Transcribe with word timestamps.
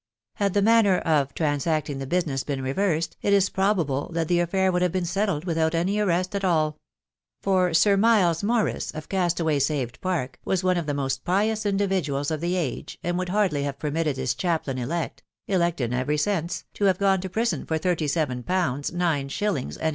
Had 0.37 0.55
the 0.55 0.63
manner 0.63 0.97
of 0.97 1.35
transacting 1.35 1.99
the 1.99 2.07
business 2.07 2.43
been 2.43 2.63
reversed* 2.63 3.17
it 3.21 3.33
is 3.33 3.51
probable 3.51 4.09
that 4.13 4.27
the 4.27 4.39
affair 4.39 4.71
would 4.71 4.81
have 4.81 4.91
been 4.91 5.05
settled 5.05 5.45
without 5.45 5.75
any 5.75 5.99
arrest 5.99 6.33
at 6.33 6.43
all; 6.43 6.79
for 7.39 7.71
Sir 7.71 7.95
Miles 7.97 8.41
Morice, 8.41 8.89
of 8.89 9.07
Castaway 9.09 9.59
Saved 9.59 10.01
Park, 10.01 10.39
was 10.43 10.63
one 10.63 10.75
of 10.77 10.87
the 10.87 10.95
most 10.95 11.23
pious 11.23 11.67
individuals 11.67 12.31
of 12.31 12.41
the 12.41 12.55
age, 12.55 12.97
and 13.03 13.15
would 13.19 13.29
hardly 13.29 13.61
have 13.61 13.77
permitted 13.77 14.17
his 14.17 14.33
chaplain 14.33 14.79
elect 14.79 15.21
(elect 15.45 15.79
in 15.79 15.93
every 15.93 16.17
sense) 16.17 16.63
to 16.73 16.85
have 16.85 16.97
gone 16.97 17.21
to 17.21 17.29
prison 17.29 17.63
for 17.63 17.77
thirty 17.77 18.07
seven 18.07 18.41
pounds, 18.41 18.91
nine 18.91 19.29
shillings, 19.29 19.77
and. 19.77 19.89